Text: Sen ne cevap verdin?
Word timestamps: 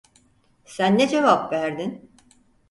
Sen 0.65 0.97
ne 0.97 1.07
cevap 1.07 1.53
verdin? 1.53 2.11